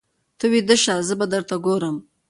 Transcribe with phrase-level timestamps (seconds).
[0.39, 1.95] ته ویده شه زه به درته ګورم.